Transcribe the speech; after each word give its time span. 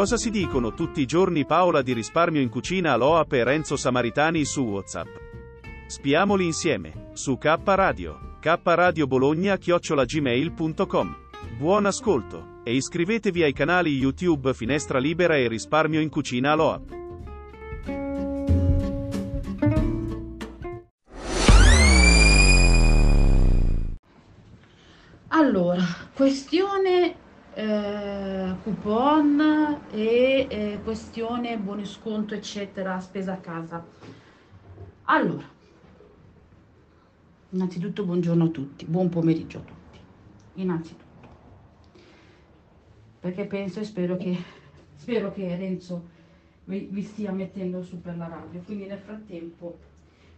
Cosa 0.00 0.16
si 0.16 0.30
dicono 0.30 0.72
tutti 0.72 1.02
i 1.02 1.04
giorni 1.04 1.44
Paola 1.44 1.82
di 1.82 1.92
risparmio 1.92 2.40
in 2.40 2.48
cucina 2.48 2.92
Aloap 2.94 3.34
e 3.34 3.44
Renzo 3.44 3.76
Samaritani 3.76 4.46
su 4.46 4.62
WhatsApp? 4.62 5.08
Spiamoli 5.88 6.46
insieme, 6.46 7.10
su 7.12 7.36
K 7.36 7.58
Radio, 7.62 8.38
K 8.40 8.58
Radio 8.62 9.06
Bologna 9.06 9.58
chiocciolagmail.com. 9.58 11.16
Buon 11.58 11.84
ascolto, 11.84 12.62
e 12.64 12.76
iscrivetevi 12.76 13.42
ai 13.42 13.52
canali 13.52 13.94
YouTube 13.94 14.54
Finestra 14.54 14.98
Libera 14.98 15.36
e 15.36 15.48
Risparmio 15.48 16.00
in 16.00 16.08
Cucina 16.08 16.52
Aloap. 16.52 16.96
Allora, 25.28 25.84
questione 26.14 27.28
eh, 27.54 28.54
coupon 28.62 29.80
e 29.90 30.46
eh, 30.48 30.80
questione 30.82 31.58
buoni 31.58 31.84
sconto 31.84 32.34
eccetera, 32.34 33.00
spesa 33.00 33.32
a 33.32 33.38
casa. 33.38 33.84
Allora, 35.04 35.48
innanzitutto 37.50 38.04
buongiorno 38.04 38.44
a 38.44 38.48
tutti, 38.48 38.84
buon 38.84 39.08
pomeriggio 39.08 39.58
a 39.58 39.62
tutti, 39.62 39.98
innanzitutto. 40.54 41.28
Perché 43.20 43.44
penso 43.46 43.80
e 43.80 43.84
spero 43.84 44.16
che, 44.16 44.36
spero 44.94 45.32
che 45.32 45.56
Renzo 45.56 46.08
vi, 46.64 46.88
vi 46.90 47.02
stia 47.02 47.32
mettendo 47.32 47.82
su 47.82 48.00
per 48.00 48.16
la 48.16 48.28
radio, 48.28 48.60
quindi 48.60 48.86
nel 48.86 48.98
frattempo 48.98 49.78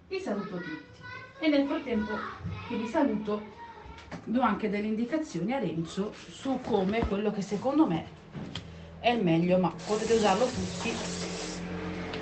vi 0.09 0.19
saluto 0.19 0.57
tutti. 0.57 1.01
E 1.41 1.49
nel 1.49 1.67
frattempo 1.67 2.13
che 2.69 2.77
vi 2.77 2.87
saluto 2.87 3.61
do 4.25 4.41
anche 4.41 4.71
delle 4.71 4.87
indicazioni 4.87 5.53
a 5.53 5.59
Renzo 5.59 6.13
su 6.31 6.61
come 6.67 7.01
quello 7.01 7.33
che 7.33 7.43
secondo 7.43 7.87
me 7.87 8.21
è 9.01 9.11
il 9.11 9.23
meglio, 9.23 9.59
ma 9.59 9.73
potete 9.85 10.15
usarlo 10.15 10.45
tutti 10.45 10.93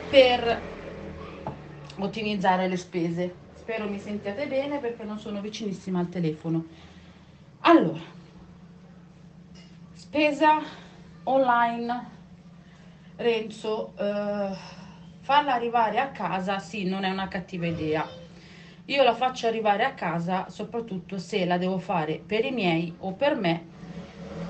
per 0.09 0.61
ottimizzare 1.99 2.69
le 2.69 2.77
spese. 2.77 3.35
Spero 3.55 3.87
mi 3.87 3.99
sentiate 3.99 4.47
bene 4.47 4.79
perché 4.79 5.05
non 5.05 5.19
sono 5.19 5.43
vicinissima 5.43 5.99
al 5.99 6.09
telefono. 6.09 6.65
Allora, 7.61 8.01
spesa 9.93 10.63
online, 11.25 12.09
Renzo, 13.17 13.93
eh, 13.99 14.57
farla 15.21 15.53
arrivare 15.53 16.01
a 16.01 16.09
casa, 16.09 16.59
sì, 16.59 16.85
non 16.85 17.05
è 17.05 17.11
una 17.11 17.29
cattiva 17.29 17.67
idea 17.67 18.20
io 18.91 19.05
la 19.05 19.15
faccio 19.15 19.47
arrivare 19.47 19.85
a 19.85 19.95
casa 19.95 20.51
soprattutto 20.51 21.19
se 21.19 21.45
la 21.45 21.59
devo 21.59 21.79
fare 21.79 22.21
per 22.25 22.45
i 22.45 22.51
miei 22.51 22.93
o 22.99 23.13
per 23.13 23.37
me. 23.37 23.69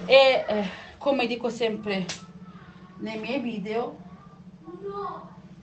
E 0.07 0.45
eh, 0.49 0.69
come 0.97 1.27
dico 1.27 1.51
sempre 1.51 2.07
nei 2.99 3.19
miei 3.19 3.41
video 3.41 4.09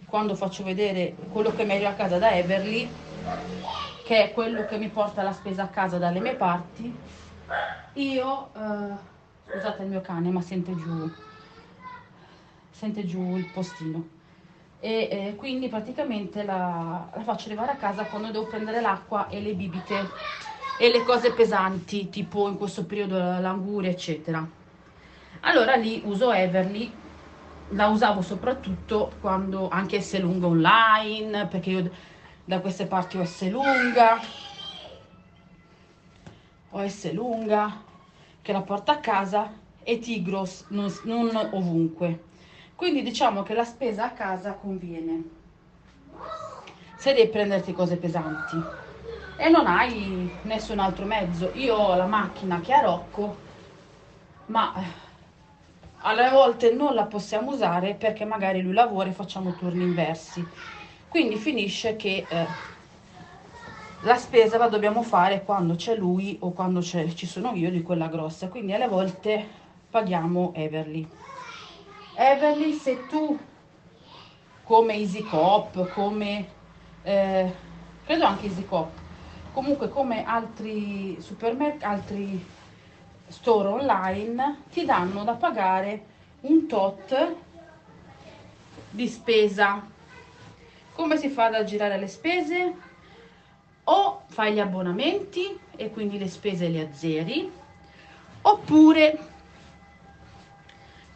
quando 0.06 0.36
faccio 0.36 0.64
vedere 0.64 1.16
quello 1.32 1.54
che 1.54 1.66
mi 1.66 1.74
arriva 1.74 1.90
a 1.90 1.96
casa 1.96 2.20
da 2.20 2.32
Everly 2.32 2.90
che 4.06 4.24
è 4.24 4.32
quello 4.32 4.66
che 4.66 4.78
mi 4.78 4.90
porta 4.90 5.24
la 5.24 5.34
spesa 5.34 5.64
a 5.64 5.68
casa 5.68 5.98
dalle 5.98 6.20
mie 6.20 6.36
parti 6.36 6.96
io 7.94 8.50
eh, 8.56 9.52
scusate 9.52 9.84
il 9.84 9.90
mio 9.90 10.02
cane 10.02 10.30
ma 10.30 10.42
sente 10.42 10.76
giù 10.76 11.12
sente 12.72 13.06
giù 13.06 13.36
il 13.36 13.50
postino 13.52 14.17
e 14.80 15.08
eh, 15.10 15.36
quindi 15.36 15.70
praticamente 15.70 16.44
la, 16.44 17.10
la, 17.14 17.22
faccio 17.24 17.48
arrivare 17.48 17.72
a 17.72 17.76
casa 17.76 18.04
quando 18.06 18.30
devo 18.30 18.46
prendere 18.46 18.80
l'acqua 18.80 19.28
e 19.28 19.42
le 19.42 19.54
bibite 19.54 20.08
e 20.80 20.92
le 20.92 21.04
cose 21.04 21.34
pesanti 21.34 22.10
tipo 22.10 22.48
in 22.48 22.58
questo 22.58 22.86
periodo 22.86 23.18
l'anguria 23.18 23.90
eccetera. 23.90 24.48
Allora 25.42 25.76
lì 25.76 26.02
uso 26.06 26.32
Everly. 26.32 27.06
La 27.72 27.88
usavo 27.88 28.22
soprattutto 28.22 29.12
quando 29.20 29.68
anche 29.68 30.00
S 30.00 30.18
lunga 30.20 30.48
online 30.48 31.48
perché 31.48 31.70
io 31.70 31.92
da 32.46 32.60
queste 32.60 32.86
parti 32.86 33.18
ho 33.18 33.26
S 33.26 33.50
lunga. 33.50 34.20
Ho 36.72 36.88
S 36.88 37.12
lunga 37.12 37.84
che 38.42 38.52
la 38.54 38.62
porto 38.62 38.92
a 38.92 38.98
casa 38.98 39.52
e 39.84 40.00
Tigros 40.00 40.66
non, 40.70 40.94
non 41.04 41.36
ovunque 41.52 42.26
quindi 42.78 43.02
diciamo 43.02 43.44
che 43.44 43.54
la 43.54 43.66
spesa 43.66 44.06
a 44.06 44.14
casa 44.14 44.54
conviene 44.56 45.32
se 46.96 47.14
devi 47.14 47.30
prenderti 47.30 47.72
cose 47.74 47.98
pesanti 47.98 48.76
e 49.36 49.50
non 49.50 49.68
hai 49.68 50.40
nessun 50.44 50.80
altro 50.80 51.06
mezzo. 51.06 51.52
Io 51.54 51.76
ho 51.76 51.96
la 51.96 52.06
macchina 52.08 52.60
che 52.60 52.74
ha 52.74 52.82
Rocco, 52.82 53.44
ma 54.46 54.74
eh, 54.76 54.86
alle 56.02 56.30
volte 56.30 56.72
non 56.74 56.94
la 56.96 57.06
possiamo 57.06 57.52
usare 57.52 57.96
perché 57.96 58.26
magari 58.26 58.62
lui 58.62 58.74
lavora 58.74 59.10
e 59.10 59.14
facciamo 59.14 59.54
turni 59.56 59.84
inversi. 59.84 60.50
Quindi 61.08 61.38
finisce 61.38 61.96
che 61.96 62.28
eh, 62.30 62.48
la 64.00 64.16
spesa 64.18 64.58
la 64.58 64.70
dobbiamo 64.70 65.04
fare 65.04 65.44
quando 65.44 65.76
c'è 65.76 65.96
lui 65.96 66.38
o 66.42 66.52
quando 66.52 66.82
ci 66.82 67.26
sono 67.28 67.54
io 67.54 67.70
di 67.70 67.84
quella 67.84 68.08
grossa. 68.08 68.50
Quindi 68.50 68.74
alle 68.74 68.88
volte 68.88 69.48
paghiamo 69.90 70.54
Everly. 70.56 71.08
Everly, 72.20 72.74
se 72.74 73.06
tu 73.06 73.38
come 74.64 74.96
EasyCop, 74.96 75.92
come 75.94 76.48
eh, 77.04 77.54
credo 78.04 78.26
anche 78.26 78.48
EasyCop, 78.48 78.90
comunque 79.54 79.88
come 79.90 80.26
altri 80.26 81.22
supermercati, 81.22 81.86
altri 81.86 82.46
store 83.28 83.68
online, 83.68 84.64
ti 84.72 84.84
danno 84.84 85.24
da 85.24 85.34
pagare 85.34 86.06
un 86.42 86.66
tot 86.66 87.36
di 88.90 89.08
spesa. 89.08 89.88
Come 90.94 91.18
si 91.18 91.30
fa 91.30 91.46
ad 91.46 91.54
aggirare 91.54 92.00
le 92.00 92.08
spese? 92.08 92.74
O 93.84 94.24
fai 94.26 94.54
gli 94.54 94.60
abbonamenti 94.60 95.56
e 95.76 95.92
quindi 95.92 96.18
le 96.18 96.28
spese 96.28 96.68
le 96.68 96.82
azzeri, 96.82 97.52
oppure 98.42 99.36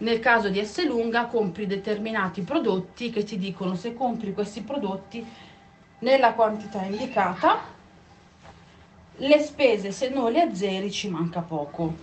nel 0.01 0.19
caso 0.19 0.49
di 0.49 0.63
S 0.63 0.85
lunga 0.85 1.25
compri 1.25 1.65
determinati 1.67 2.41
prodotti 2.41 3.09
che 3.09 3.23
ti 3.23 3.37
dicono 3.37 3.75
se 3.75 3.93
compri 3.93 4.33
questi 4.33 4.61
prodotti 4.61 5.25
nella 5.99 6.33
quantità 6.33 6.81
indicata. 6.83 7.59
Le 9.17 9.39
spese 9.39 9.91
se 9.91 10.09
non 10.09 10.31
le 10.31 10.41
azzeri 10.41 10.91
ci 10.91 11.09
manca 11.09 11.41
poco. 11.41 11.93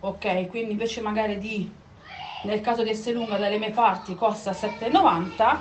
Ok? 0.00 0.48
Quindi 0.48 0.72
invece 0.72 1.00
magari 1.00 1.38
di 1.38 1.70
nel 2.42 2.60
caso 2.60 2.82
di 2.82 2.94
S 2.94 3.10
lunga 3.12 3.36
dalle 3.36 3.58
mie 3.58 3.70
parti 3.70 4.14
costa 4.14 4.50
7,90 4.50 5.58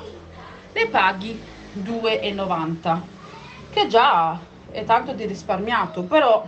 le 0.74 0.88
paghi 0.90 1.42
2,90 1.78 3.00
che 3.70 3.88
già 3.88 4.38
è 4.70 4.84
tanto 4.84 5.14
di 5.14 5.26
risparmiato 5.26 6.04
però 6.04 6.46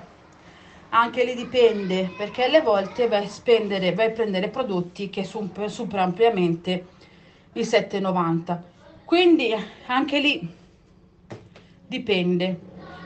anche 0.95 1.23
lì 1.23 1.35
dipende 1.35 2.11
perché 2.15 2.45
alle 2.45 2.61
volte 2.61 3.07
vai 3.07 3.25
a 3.25 3.29
spendere 3.29 3.93
vai 3.93 4.07
a 4.07 4.11
prendere 4.11 4.49
prodotti 4.49 5.09
che 5.09 5.23
super, 5.23 5.69
super 5.69 5.99
ampiamente 5.99 6.87
il 7.53 7.65
7,90 7.65 8.57
quindi 9.05 9.53
anche 9.85 10.19
lì 10.19 10.63
dipende. 11.87 12.59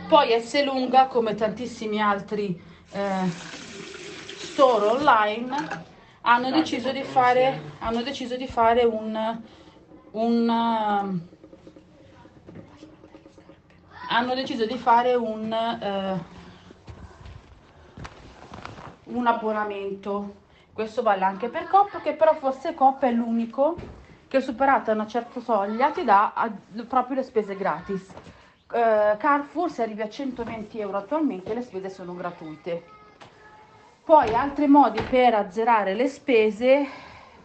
Poi 0.07 0.39
S 0.39 0.63
lunga, 0.63 1.07
come 1.07 1.35
tantissimi 1.35 2.01
altri 2.01 2.59
eh, 2.91 3.29
store 4.37 4.85
online, 4.87 5.85
hanno 6.21 6.51
deciso 6.51 6.91
di 6.91 7.03
fare, 7.03 7.61
hanno 7.79 8.01
deciso 8.01 8.35
di 8.35 8.47
fare 8.47 8.83
un, 8.85 9.41
un 10.11 11.21
hanno 14.11 14.33
deciso 14.33 14.65
di 14.65 14.77
fare 14.77 15.13
un, 15.13 15.53
eh, 15.53 16.38
un 19.09 19.27
abbonamento. 19.27 20.47
Questo 20.73 21.01
vale 21.01 21.23
anche 21.25 21.49
per 21.49 21.67
Coop, 21.67 22.01
che 22.01 22.13
però 22.13 22.33
forse 22.35 22.73
Coop 22.73 23.01
è 23.03 23.11
l'unico 23.11 23.77
che 24.27 24.41
superata 24.41 24.91
una 24.91 25.07
certa 25.07 25.39
soglia 25.39 25.89
ti 25.91 26.03
dà 26.03 26.33
proprio 26.87 27.17
le 27.17 27.23
spese 27.23 27.55
gratis. 27.55 28.13
Eh, 28.71 29.17
Carrefour 29.17 29.71
se 29.71 29.81
arrivi 29.81 30.01
a 30.03 30.09
120 30.09 30.79
euro 30.79 30.97
attualmente 30.97 31.53
le 31.53 31.61
spese 31.61 31.89
sono 31.89 32.13
gratuite. 32.15 32.83
Poi 34.05 34.33
altri 34.33 34.67
modi 34.67 35.01
per 35.01 35.33
azzerare 35.33 35.95
le 35.95 36.07
spese 36.07 36.85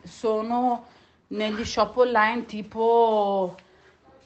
sono 0.03 0.85
negli 1.29 1.65
shop 1.65 1.97
online 1.97 2.45
tipo 2.45 3.55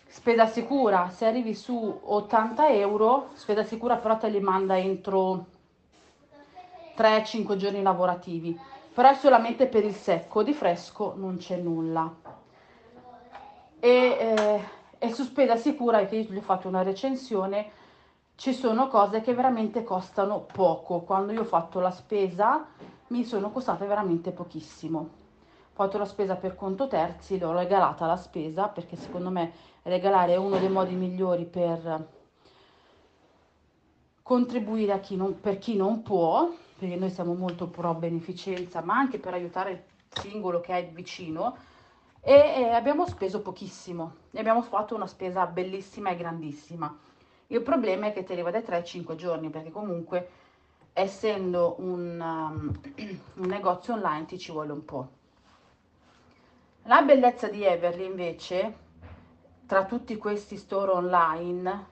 spesa 0.07 0.47
sicura, 0.47 1.11
se 1.11 1.27
arrivi 1.27 1.55
su 1.55 2.01
80 2.05 2.69
euro, 2.71 3.31
spesa 3.35 3.63
sicura 3.63 3.97
però 3.97 4.17
te 4.19 4.29
li 4.29 4.41
manda 4.41 4.77
entro 4.79 5.47
3-5 6.99 7.57
giorni 7.57 7.81
lavorativi, 7.81 8.59
però 8.93 9.11
è 9.11 9.15
solamente 9.15 9.67
per 9.67 9.85
il 9.85 9.95
secco, 9.95 10.43
di 10.43 10.53
fresco 10.53 11.15
non 11.17 11.37
c'è 11.37 11.57
nulla. 11.57 12.13
E, 13.79 13.89
eh, 13.89 14.61
e 14.99 15.13
su 15.13 15.23
spesa 15.23 15.55
sicura, 15.55 16.05
che 16.07 16.17
io 16.17 16.33
gli 16.33 16.39
ho 16.39 16.43
fatto 16.43 16.67
una 16.67 16.83
recensione, 16.83 17.71
ci 18.35 18.53
sono 18.53 18.89
cose 18.89 19.21
che 19.21 19.35
veramente 19.35 19.85
costano 19.85 20.41
poco. 20.41 21.01
Quando 21.01 21.33
io 21.33 21.43
ho 21.43 21.45
fatto 21.45 21.79
la 21.79 21.93
spesa 21.93 22.67
mi 23.09 23.25
sono 23.25 23.51
costate 23.51 23.87
veramente 23.87 24.33
pochissimo 24.33 25.19
fatto 25.79 25.97
la 25.97 26.07
spesa 26.07 26.35
per 26.35 26.57
conto 26.57 26.89
terzi, 26.89 27.39
l'ho 27.39 27.53
regalata 27.53 28.05
la 28.05 28.17
spesa 28.17 28.67
perché 28.67 28.97
secondo 28.97 29.31
me 29.31 29.53
regalare 29.85 30.33
è 30.33 30.37
uno 30.37 30.59
dei 30.59 30.69
modi 30.69 30.97
migliori 30.97 31.45
per 31.45 32.09
contribuire 34.25 34.99
chi 34.99 35.15
non, 35.15 35.39
per 35.39 35.59
chi 35.59 35.77
non 35.77 36.03
può, 36.03 36.53
perché 36.79 36.95
noi 36.95 37.11
siamo 37.11 37.35
molto 37.35 37.67
pro 37.67 37.93
beneficenza, 37.95 38.81
ma 38.83 38.97
anche 38.97 39.19
per 39.19 39.35
aiutare 39.35 39.71
il 39.73 39.83
singolo 40.09 40.61
che 40.61 40.75
è 40.75 40.89
vicino 40.89 41.57
e, 42.21 42.33
e 42.33 42.69
abbiamo 42.71 43.07
speso 43.07 43.43
pochissimo 43.43 44.15
e 44.31 44.39
abbiamo 44.39 44.63
fatto 44.63 44.95
una 44.95 45.09
spesa 45.09 45.45
bellissima 45.47 46.11
e 46.11 46.17
grandissima. 46.17 46.97
Il 47.49 47.63
problema 47.63 48.07
è 48.07 48.13
che 48.13 48.23
te 48.23 48.37
ne 48.37 48.43
va 48.43 48.53
dai 48.53 48.63
3-5 48.63 49.17
giorni 49.17 49.51
perché 49.51 49.71
comunque 49.71 50.29
essendo 50.93 51.75
un, 51.79 52.21
um, 52.21 52.81
un 53.43 53.47
negozio 53.47 53.95
online 53.95 54.27
ti 54.27 54.39
ci 54.39 54.53
vuole 54.53 54.71
un 54.71 54.85
po'. 54.85 55.09
La 56.85 57.03
bellezza 57.03 57.49
di 57.49 57.65
Everly 57.65 58.05
invece, 58.05 58.75
tra 59.67 59.85
tutti 59.85 60.17
questi 60.17 60.57
store 60.57 60.93
online, 60.93 61.87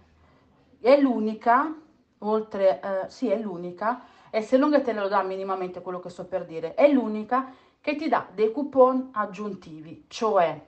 è 0.80 0.98
l'unica, 1.00 1.74
oltre, 2.18 2.80
eh, 2.80 3.08
sì 3.08 3.28
è 3.28 3.38
l'unica, 3.38 4.02
e 4.36 4.42
se 4.42 4.58
lunga 4.58 4.82
te 4.82 4.92
lo 4.92 5.08
dà 5.08 5.22
minimamente 5.22 5.80
quello 5.80 5.98
che 5.98 6.10
sto 6.10 6.26
per 6.26 6.44
dire, 6.44 6.74
è 6.74 6.92
l'unica 6.92 7.54
che 7.80 7.96
ti 7.96 8.06
dà 8.06 8.28
dei 8.34 8.52
coupon 8.52 9.08
aggiuntivi, 9.12 10.04
cioè 10.08 10.60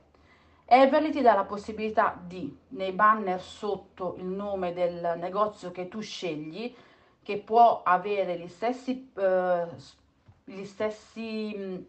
Everly 0.65 1.11
ti 1.11 1.21
dà 1.21 1.35
la 1.35 1.45
possibilità 1.45 2.19
di, 2.19 2.57
nei 2.69 2.93
banner 2.93 3.39
sotto 3.39 4.15
il 4.17 4.25
nome 4.25 4.73
del 4.73 5.17
negozio 5.19 5.71
che 5.71 5.87
tu 5.87 6.01
scegli, 6.01 6.75
che 7.23 7.37
può 7.37 7.83
avere 7.85 8.39
gli 8.39 8.49
stessi, 8.49 9.11
eh, 9.15 9.67
gli 10.45 10.65
stessi 10.65 11.87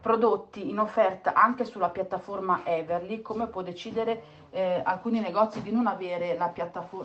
prodotti 0.00 0.68
in 0.68 0.80
offerta 0.80 1.32
anche 1.32 1.64
sulla 1.64 1.90
piattaforma 1.90 2.62
Everly, 2.64 3.22
come 3.22 3.46
può 3.46 3.62
decidere 3.62 4.20
eh, 4.50 4.82
alcuni 4.84 5.20
negozi 5.20 5.62
di 5.62 5.70
non 5.70 5.86
avere 5.86 6.36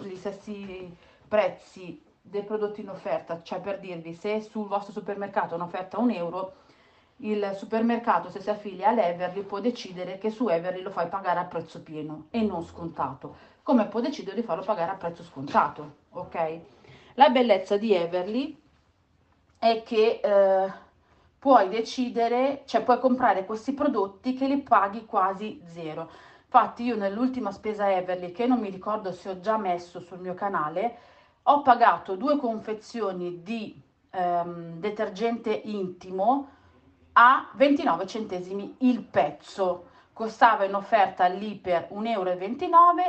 gli 0.02 0.16
stessi 0.16 0.98
prezzi 1.28 2.12
dei 2.26 2.44
prodotti 2.44 2.80
in 2.80 2.90
offerta, 2.90 3.42
cioè 3.44 3.60
per 3.60 3.80
dirvi 3.80 4.14
se 4.14 4.40
sul 4.40 4.66
vostro 4.66 4.94
supermercato 4.94 5.54
è 5.54 5.58
un'offerta 5.58 5.98
a 5.98 6.00
un 6.00 6.10
euro, 6.12 6.54
il 7.18 7.54
supermercato 7.56 8.30
se 8.30 8.40
si 8.40 8.50
affilia 8.50 8.90
all'Everly 8.90 9.44
può 9.44 9.60
decidere 9.60 10.18
che 10.18 10.30
su 10.30 10.48
Everly 10.48 10.82
lo 10.82 10.90
fai 10.90 11.08
pagare 11.08 11.40
a 11.40 11.46
prezzo 11.46 11.84
pieno 11.84 12.28
e 12.32 12.42
non 12.42 12.64
scontato, 12.64 13.36
come 13.62 13.88
può 13.88 14.00
decidere 14.00 14.38
di 14.38 14.42
farlo 14.42 14.64
pagare 14.64 14.92
a 14.92 14.96
prezzo 14.96 15.24
scontato, 15.24 15.96
ok? 16.12 16.60
La 17.16 17.30
bellezza 17.30 17.78
di 17.78 17.94
Everly 17.94 18.58
è 19.60 19.84
che 19.84 20.22
eh, 20.24 20.72
puoi 21.38 21.68
decidere, 21.68 22.64
cioè 22.66 22.84
puoi 22.84 23.00
comprare 23.00 23.46
questi 23.46 23.74
prodotti 23.74 24.34
che 24.34 24.48
li 24.48 24.62
paghi 24.62 25.06
quasi 25.06 25.62
zero. 25.66 26.10
Infatti 26.46 26.84
io 26.84 26.96
nell'ultima 26.96 27.52
spesa 27.52 27.92
Everly, 27.92 28.32
che 28.32 28.48
non 28.48 28.60
mi 28.60 28.70
ricordo 28.70 29.12
se 29.12 29.30
ho 29.30 29.40
già 29.42 29.58
messo 29.58 30.00
sul 30.00 30.20
mio 30.20 30.34
canale, 30.34 30.98
ho 31.44 31.62
pagato 31.62 32.16
due 32.16 32.38
confezioni 32.38 33.44
di 33.44 33.80
ehm, 34.10 34.80
detergente 34.80 35.52
intimo 35.52 36.48
a 37.14 37.50
29 37.54 38.08
centesimi 38.08 38.76
il 38.80 39.02
pezzo. 39.02 39.92
Costava 40.14 40.64
in 40.64 40.76
offerta 40.76 41.26
lì 41.26 41.56
per 41.56 41.88
1,29 41.92 42.12
euro, 42.12 42.32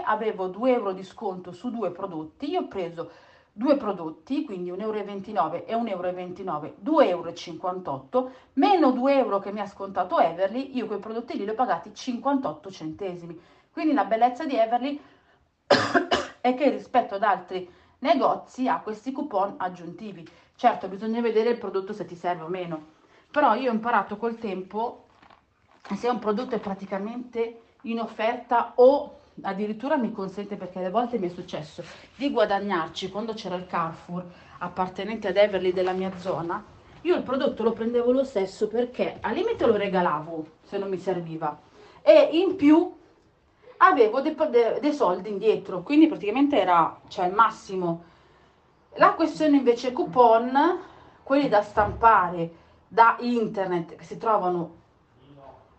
avevo 0.04 0.48
2 0.48 0.72
euro 0.72 0.92
di 0.92 1.04
sconto 1.04 1.52
su 1.52 1.70
due 1.70 1.90
prodotti, 1.90 2.48
io 2.48 2.62
ho 2.62 2.66
preso 2.66 3.10
due 3.52 3.76
prodotti, 3.76 4.44
quindi 4.44 4.72
1,29 4.72 5.64
euro 5.66 5.66
e 5.66 5.74
1,29 5.74 6.48
euro, 6.48 6.74
2,58 6.82 8.08
euro, 8.14 8.30
meno 8.54 8.90
2 8.90 9.16
euro 9.16 9.38
che 9.38 9.52
mi 9.52 9.60
ha 9.60 9.66
scontato 9.66 10.18
Everly, 10.18 10.74
io 10.74 10.86
quei 10.86 10.98
prodotti 10.98 11.36
lì 11.36 11.44
li 11.44 11.50
ho 11.50 11.54
pagati 11.54 11.94
58 11.94 12.70
centesimi. 12.70 13.38
Quindi 13.70 13.92
la 13.92 14.06
bellezza 14.06 14.44
di 14.46 14.56
Everly 14.56 15.00
è 16.40 16.54
che 16.54 16.70
rispetto 16.70 17.16
ad 17.16 17.22
altri 17.22 17.70
negozi 18.04 18.68
ha 18.68 18.80
questi 18.80 19.12
coupon 19.12 19.54
aggiuntivi. 19.56 20.28
Certo, 20.56 20.88
bisogna 20.88 21.22
vedere 21.22 21.50
il 21.50 21.58
prodotto 21.58 21.94
se 21.94 22.04
ti 22.04 22.14
serve 22.14 22.44
o 22.44 22.48
meno, 22.48 22.92
però 23.30 23.54
io 23.54 23.70
ho 23.70 23.74
imparato 23.74 24.18
col 24.18 24.38
tempo 24.38 25.06
se 25.96 26.08
un 26.08 26.18
prodotto 26.18 26.54
è 26.54 26.60
praticamente 26.60 27.60
in 27.82 28.00
offerta 28.00 28.72
o 28.76 29.20
addirittura 29.40 29.96
mi 29.96 30.12
consente, 30.12 30.56
perché 30.56 30.78
alle 30.78 30.90
volte 30.90 31.18
mi 31.18 31.26
è 31.26 31.30
successo, 31.30 31.82
di 32.14 32.30
guadagnarci 32.30 33.10
quando 33.10 33.32
c'era 33.32 33.56
il 33.56 33.66
Carrefour 33.66 34.24
appartenente 34.58 35.28
ad 35.28 35.36
Everly 35.36 35.72
della 35.72 35.92
mia 35.92 36.16
zona, 36.18 36.62
io 37.00 37.16
il 37.16 37.22
prodotto 37.22 37.62
lo 37.62 37.72
prendevo 37.72 38.12
lo 38.12 38.24
stesso 38.24 38.68
perché 38.68 39.18
al 39.20 39.34
limite 39.34 39.66
lo 39.66 39.76
regalavo 39.76 40.46
se 40.62 40.78
non 40.78 40.88
mi 40.88 40.98
serviva 40.98 41.58
e 42.00 42.30
in 42.32 42.56
più 42.56 42.94
avevo 43.78 44.20
dei, 44.20 44.34
de, 44.50 44.78
dei 44.80 44.92
soldi 44.92 45.28
indietro, 45.28 45.82
quindi 45.82 46.06
praticamente 46.06 46.60
era 46.60 46.98
cioè, 47.08 47.26
il 47.26 47.34
massimo. 47.34 48.04
La 48.94 49.12
questione 49.12 49.56
invece 49.56 49.92
coupon, 49.92 50.80
quelli 51.22 51.48
da 51.48 51.62
stampare 51.62 52.62
da 52.86 53.16
internet, 53.20 53.96
che 53.96 54.04
si 54.04 54.18
trovano 54.18 54.82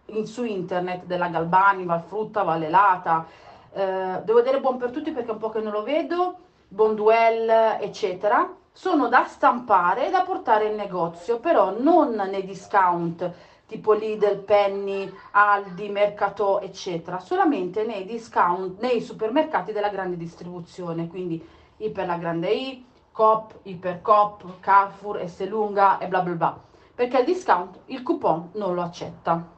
in, 0.08 0.26
su 0.26 0.44
internet, 0.44 1.06
della 1.06 1.28
Galbani, 1.28 1.86
Valfrutta, 1.86 2.44
Vallelata, 2.44 3.26
eh, 3.72 4.22
devo 4.24 4.42
dire 4.42 4.60
buon 4.60 4.78
per 4.78 4.92
tutti 4.92 5.12
perché 5.12 5.32
un 5.32 5.38
po' 5.38 5.50
che 5.50 5.62
non 5.62 5.72
lo 5.72 5.84
vedo, 5.84 6.38
Bonduel, 6.68 7.78
eccetera, 7.80 8.54
sono 8.72 9.08
da 9.08 9.24
stampare 9.24 10.08
e 10.08 10.12
da 10.12 10.24
portare 10.24 10.66
in 10.66 10.76
negozio, 10.76 11.40
però 11.40 11.74
non 11.78 12.10
nei 12.14 12.44
discount 12.44 13.32
tipo 13.68 13.94
Lidl, 13.94 14.38
Penny, 14.40 15.12
Aldi, 15.32 15.90
Mercato, 15.90 16.60
eccetera, 16.62 17.20
solamente 17.20 17.84
nei 17.84 18.06
discount, 18.06 18.80
nei 18.80 19.02
supermercati 19.02 19.72
della 19.72 19.90
grande 19.90 20.18
distribuzione, 20.18 21.08
quindi 21.08 21.44
Iper 21.78 22.06
la 22.06 22.18
Grande 22.18 22.52
I, 22.52 22.86
Coop, 23.12 23.60
Ipercoop, 23.64 24.60
Carrefour, 24.60 25.20
Esselunga 25.20 25.98
e 25.98 26.08
bla 26.08 26.22
bla 26.22 26.34
bla, 26.34 26.60
perché 26.94 27.20
il 27.20 27.26
discount 27.26 27.80
il 27.86 28.04
coupon 28.04 28.50
non 28.54 28.76
lo 28.76 28.82
accetta. 28.82 29.54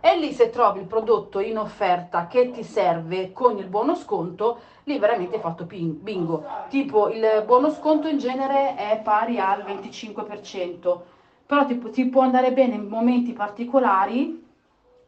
E 0.00 0.18
lì 0.18 0.32
se 0.32 0.50
trovi 0.50 0.80
il 0.80 0.86
prodotto 0.86 1.38
in 1.40 1.58
offerta 1.58 2.26
che 2.26 2.50
ti 2.50 2.62
serve 2.62 3.32
con 3.32 3.58
il 3.58 3.66
buono 3.66 3.94
sconto, 3.94 4.58
lì 4.84 4.98
veramente 4.98 5.36
hai 5.36 5.40
fatto 5.40 5.64
bingo. 5.64 6.44
Tipo 6.68 7.08
il 7.08 7.42
buono 7.46 7.70
sconto 7.70 8.08
in 8.08 8.18
genere 8.18 8.74
è 8.74 9.00
pari 9.02 9.38
al 9.38 9.64
25%, 9.64 11.00
però 11.46 11.64
ti, 11.64 11.78
ti 11.90 12.06
può 12.06 12.22
andare 12.22 12.52
bene 12.52 12.74
in 12.74 12.88
momenti 12.88 13.32
particolari, 13.32 14.44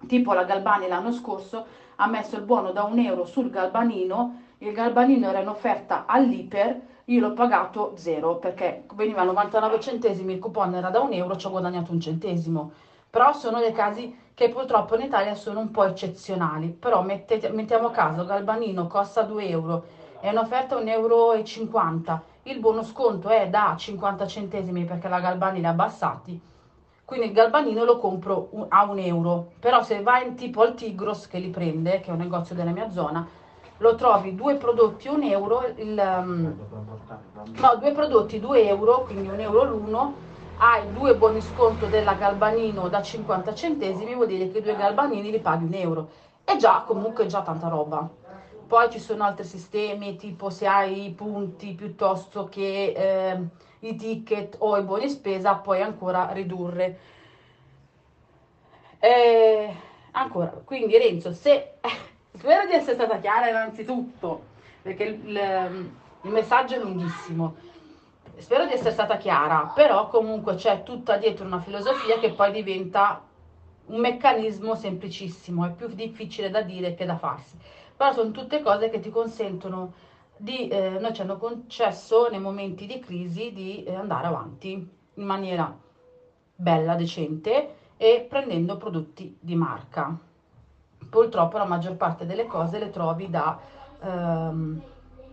tipo 0.07 0.33
la 0.33 0.45
Galbani 0.45 0.87
l'anno 0.87 1.13
scorso 1.13 1.67
ha 1.97 2.07
messo 2.07 2.37
il 2.37 2.43
buono 2.43 2.71
da 2.71 2.85
un 2.85 2.99
euro 3.01 3.25
sul 3.25 3.51
galbanino, 3.51 4.43
il 4.59 4.73
galbanino 4.73 5.29
era 5.29 5.41
in 5.41 5.49
offerta 5.49 6.05
all'Iper, 6.07 6.81
io 7.05 7.21
l'ho 7.21 7.33
pagato 7.33 7.93
zero 7.97 8.37
perché 8.37 8.85
veniva 8.95 9.23
a 9.23 9.25
99 9.25 9.81
centesimi, 9.81 10.35
il 10.35 10.39
coupon 10.39 10.75
era 10.75 10.91
da 10.91 11.01
un 11.01 11.13
euro, 11.13 11.37
ci 11.37 11.47
ho 11.47 11.51
guadagnato 11.51 11.91
un 11.91 12.01
centesimo. 12.01 12.71
Però 13.11 13.33
sono 13.33 13.59
dei 13.59 13.73
casi 13.73 14.17
che 14.35 14.49
purtroppo 14.49 14.95
in 14.95 15.03
Italia 15.03 15.35
sono 15.35 15.61
un 15.61 15.71
po' 15.71 15.85
eccezionali, 15.85 16.69
però 16.69 17.03
mettete, 17.03 17.49
mettiamo 17.49 17.91
caso, 17.91 18.25
Galbanino 18.25 18.87
costa 18.87 19.23
2 19.23 19.49
euro 19.49 19.85
è 20.21 20.29
un'offerta 20.31 20.77
1,50 20.77 20.89
euro, 20.91 21.35
il 22.51 22.61
buono 22.61 22.83
sconto 22.83 23.29
è 23.29 23.49
da 23.49 23.75
50 23.77 24.27
centesimi 24.27 24.85
perché 24.85 25.09
la 25.09 25.21
Galbani 25.21 25.61
l'ha 25.61 25.71
abbassati, 25.71 26.41
quindi 27.05 27.29
il 27.29 27.33
galbanino 27.33 27.85
lo 27.85 27.97
compro 27.97 28.51
a 28.69 28.85
un 28.85 28.99
euro, 28.99 29.53
però 29.61 29.83
se 29.83 30.03
vai 30.03 30.27
in 30.27 30.35
tipo 30.35 30.61
al 30.61 30.75
Tigros 30.75 31.27
che 31.27 31.39
li 31.39 31.49
prende, 31.49 32.01
che 32.01 32.11
è 32.11 32.13
un 32.13 32.19
negozio 32.19 32.55
della 32.55 32.71
mia 32.71 32.91
zona, 32.91 33.27
lo 33.79 33.95
trovi 33.95 34.35
due 34.35 34.57
prodotti 34.57 35.09
un 35.09 35.23
euro, 35.23 35.73
il, 35.77 35.99
um, 35.99 36.55
no, 37.57 37.77
due 37.77 37.93
prodotti 37.93 38.39
2 38.39 38.69
euro, 38.69 39.05
quindi 39.05 39.29
un 39.29 39.41
euro 39.41 39.65
l'uno, 39.65 40.15
hai 40.57 40.93
due 40.93 41.17
buoni 41.17 41.41
sconto 41.41 41.87
della 41.87 42.15
Galbanino 42.15 42.89
da 42.89 43.01
50 43.01 43.55
centesimi, 43.55 44.15
vuol 44.15 44.27
dire 44.27 44.51
che 44.51 44.61
due 44.61 44.77
Galbanini 44.77 45.31
li 45.31 45.41
paghi 45.41 45.65
un 45.65 45.75
euro. 45.75 46.11
E 46.45 46.57
già, 46.57 46.83
comunque, 46.87 47.27
già 47.27 47.43
tanta 47.43 47.69
roba. 47.69 48.09
Poi 48.69 48.91
ci 48.91 49.01
sono 49.01 49.25
altri 49.25 49.45
sistemi, 49.45 50.17
tipo 50.17 50.51
se 50.51 50.67
hai 50.67 51.07
i 51.07 51.11
punti 51.13 51.73
piuttosto 51.73 52.49
che 52.49 52.93
eh, 52.95 53.39
i 53.81 53.97
ticket 53.97 54.57
o 54.59 54.77
i 54.77 54.83
buoni 54.83 55.09
spesa, 55.09 55.55
puoi 55.55 55.81
ancora 55.83 56.31
ridurre. 56.33 56.99
E 59.01 59.75
ancora, 60.13 60.51
quindi 60.65 60.99
Renzo, 60.99 61.33
se 61.33 61.79
spero 62.37 62.67
di 62.67 62.73
essere 62.73 62.95
stata 62.95 63.19
chiara 63.19 63.49
innanzitutto, 63.49 64.43
perché 64.83 65.05
il, 65.05 65.91
il 66.23 66.31
messaggio 66.31 66.75
è 66.75 66.79
lunghissimo 66.79 67.57
spero 68.39 68.67
di 68.67 68.73
essere 68.73 68.93
stata 68.93 69.17
chiara, 69.17 69.71
però 69.75 70.09
comunque 70.09 70.55
c'è 70.55 70.83
tutta 70.83 71.17
dietro 71.17 71.45
una 71.45 71.61
filosofia 71.61 72.19
che 72.19 72.33
poi 72.33 72.53
diventa 72.53 73.23
un 73.87 74.01
meccanismo 74.01 74.75
semplicissimo, 74.75 75.67
è 75.67 75.73
più 75.73 75.89
difficile 75.89 76.51
da 76.51 76.63
dire 76.63 76.95
che 76.95 77.05
da 77.05 77.17
farsi, 77.17 77.57
però 77.99 78.13
sono 78.13 78.31
tutte 78.31 78.63
cose 78.63 78.91
che 78.91 79.01
ti 79.01 79.11
consentono 79.11 79.93
di, 80.37 80.69
eh, 80.69 80.99
noi 81.01 81.13
ci 81.13 81.21
hanno 81.21 81.37
concesso 81.37 82.29
nei 82.31 82.39
momenti 82.39 82.87
di 82.87 83.01
crisi 83.01 83.53
di 83.53 83.83
eh, 83.83 83.93
andare 83.93 84.29
avanti 84.29 84.89
in 85.15 85.25
maniera 85.25 85.77
bella, 86.55 86.95
decente 86.95 87.75
e 87.97 88.25
prendendo 88.29 88.77
prodotti 88.77 89.37
di 89.41 89.57
marca. 89.57 90.17
Purtroppo 91.11 91.59
la 91.59 91.65
maggior 91.65 91.97
parte 91.97 92.25
delle 92.25 92.47
cose 92.47 92.79
le 92.79 92.91
trovi 92.91 93.29
da, 93.29 93.59
ehm, 94.01 94.83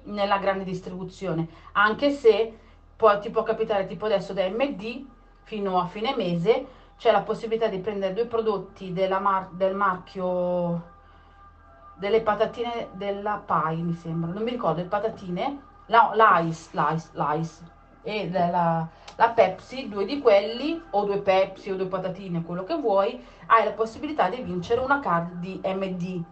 nella 0.05 0.39
grande 0.39 0.63
distribuzione, 0.63 1.47
anche 1.73 2.09
se 2.09 2.57
poi 2.95 3.19
ti 3.19 3.29
può 3.29 3.43
capitare 3.43 3.85
tipo 3.85 4.05
adesso 4.05 4.33
da 4.33 4.49
MD 4.49 5.05
fino 5.43 5.79
a 5.79 5.85
fine 5.85 6.15
mese 6.15 6.65
c'è 6.97 7.11
la 7.11 7.21
possibilità 7.21 7.67
di 7.67 7.77
prendere 7.77 8.13
due 8.13 8.25
prodotti 8.25 8.91
mar 8.91 9.49
del 9.51 9.75
marchio 9.75 10.93
delle 11.95 12.21
patatine 12.21 12.89
della 12.93 13.41
Pai 13.43 13.81
mi 13.81 13.93
sembra 13.93 14.31
non 14.31 14.43
mi 14.43 14.51
ricordo 14.51 14.81
le 14.81 14.87
patatine 14.87 15.59
no, 15.87 16.11
l'Ice, 16.13 16.69
l'Ice, 16.71 17.09
l'Ice 17.13 17.73
e 18.03 18.29
la, 18.29 18.87
la 19.15 19.29
Pepsi, 19.29 19.89
due 19.89 20.05
di 20.05 20.19
quelli 20.19 20.81
o 20.91 21.05
due 21.05 21.19
Pepsi 21.19 21.71
o 21.71 21.75
due 21.75 21.87
patatine, 21.87 22.43
quello 22.43 22.63
che 22.63 22.75
vuoi 22.75 23.23
hai 23.47 23.63
la 23.63 23.71
possibilità 23.71 24.29
di 24.29 24.41
vincere 24.41 24.81
una 24.81 24.99
card 24.99 25.33
di 25.39 25.59
MD 25.63 26.23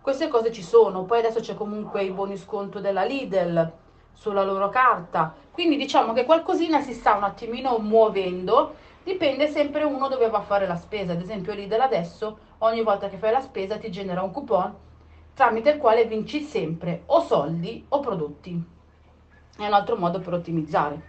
queste 0.00 0.28
cose 0.28 0.50
ci 0.50 0.62
sono, 0.62 1.04
poi 1.04 1.18
adesso 1.18 1.40
c'è 1.40 1.54
comunque 1.54 2.02
il 2.02 2.12
buoni 2.12 2.38
sconto 2.38 2.80
della 2.80 3.04
Lidl 3.04 3.70
sulla 4.14 4.42
loro 4.42 4.70
carta. 4.70 5.34
Quindi 5.52 5.76
diciamo 5.76 6.14
che 6.14 6.24
qualcosina 6.24 6.80
si 6.80 6.94
sta 6.94 7.16
un 7.16 7.24
attimino 7.24 7.76
muovendo, 7.78 8.76
dipende 9.04 9.46
sempre 9.48 9.84
uno 9.84 10.08
dove 10.08 10.30
va 10.30 10.38
a 10.38 10.42
fare 10.42 10.66
la 10.66 10.76
spesa. 10.76 11.12
Ad 11.12 11.20
esempio 11.20 11.52
Lidl 11.52 11.80
adesso 11.80 12.38
ogni 12.58 12.82
volta 12.82 13.08
che 13.08 13.18
fai 13.18 13.30
la 13.30 13.40
spesa 13.40 13.76
ti 13.76 13.90
genera 13.90 14.22
un 14.22 14.30
coupon 14.30 14.74
tramite 15.40 15.70
il 15.70 15.78
quale 15.78 16.04
vinci 16.04 16.42
sempre 16.42 17.04
o 17.06 17.22
soldi 17.22 17.82
o 17.88 18.00
prodotti. 18.00 18.62
È 19.56 19.66
un 19.66 19.72
altro 19.72 19.96
modo 19.96 20.20
per 20.20 20.34
ottimizzare. 20.34 21.02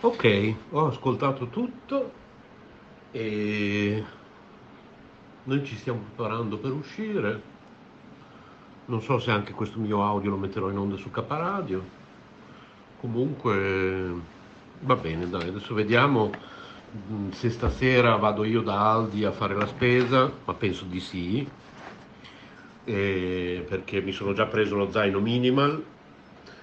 Ok, 0.00 0.54
ho 0.70 0.86
ascoltato 0.88 1.46
tutto 1.46 2.10
e 3.12 4.04
noi 5.44 5.64
ci 5.64 5.76
stiamo 5.76 6.00
preparando 6.00 6.58
per 6.58 6.72
uscire. 6.72 7.40
Non 8.86 9.00
so 9.00 9.20
se 9.20 9.30
anche 9.30 9.52
questo 9.52 9.78
mio 9.78 10.02
audio 10.02 10.30
lo 10.30 10.36
metterò 10.36 10.70
in 10.70 10.78
onda 10.78 10.96
su 10.96 11.08
Caparadio. 11.12 11.84
Comunque 12.98 14.12
va 14.80 14.96
bene, 14.96 15.28
dai, 15.28 15.50
adesso 15.50 15.72
vediamo 15.72 16.54
se 17.30 17.50
stasera 17.50 18.16
vado 18.16 18.44
io 18.44 18.62
da 18.62 18.92
Aldi 18.92 19.24
a 19.24 19.32
fare 19.32 19.54
la 19.54 19.66
spesa, 19.66 20.30
ma 20.44 20.54
penso 20.54 20.84
di 20.84 21.00
sì, 21.00 21.48
perché 22.84 24.00
mi 24.00 24.12
sono 24.12 24.32
già 24.32 24.46
preso 24.46 24.76
lo 24.76 24.90
zaino 24.90 25.18
minimal, 25.20 25.84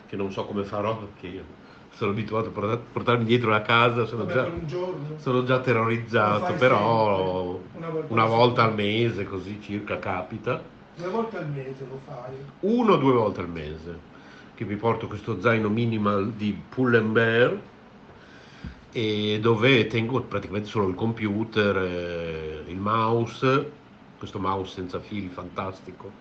che 0.07 0.15
non 0.15 0.31
so 0.31 0.45
come 0.45 0.63
farò 0.63 0.97
perché 0.97 1.61
sono 1.95 2.11
abituato 2.11 2.47
a 2.49 2.77
portarmi 2.77 3.23
dietro 3.23 3.51
la 3.51 3.61
casa, 3.61 4.05
sono, 4.05 4.25
Vabbè, 4.25 4.65
già, 4.65 4.77
sono 5.17 5.43
già, 5.43 5.59
terrorizzato, 5.59 6.53
però 6.53 7.59
una 7.73 7.89
volta, 7.89 8.13
una 8.13 8.25
volta 8.25 8.63
al 8.63 8.73
mese 8.73 9.25
così 9.25 9.59
circa 9.61 9.99
capita. 9.99 10.61
Due 10.95 11.09
volte 11.09 11.37
al 11.37 11.49
mese 11.49 11.85
lo 11.87 11.99
fai? 12.05 12.33
Uno 12.61 12.93
o 12.93 12.97
due 12.97 13.13
volte 13.13 13.41
al 13.41 13.49
mese, 13.49 13.99
che 14.55 14.65
mi 14.65 14.75
porto 14.75 15.07
questo 15.07 15.39
zaino 15.39 15.69
minimal 15.69 16.31
di 16.31 16.59
Pull 16.69 17.11
Bear 17.11 17.59
e 18.93 19.39
dove 19.41 19.87
tengo 19.87 20.21
praticamente 20.21 20.69
solo 20.69 20.87
il 20.87 20.95
computer, 20.95 21.77
eh, 21.77 22.63
il 22.67 22.77
mouse, 22.77 23.71
questo 24.19 24.39
mouse 24.39 24.73
senza 24.73 24.99
fili 24.99 25.27
fantastico 25.27 26.11